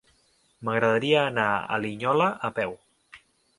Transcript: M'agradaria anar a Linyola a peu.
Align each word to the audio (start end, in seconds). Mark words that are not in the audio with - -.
M'agradaria 0.69 1.19
anar 1.33 1.47
a 1.55 1.79
Linyola 1.85 2.33
a 2.51 2.53
peu. 2.59 2.77